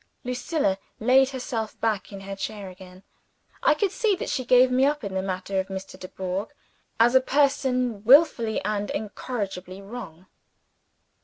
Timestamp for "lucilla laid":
0.23-1.29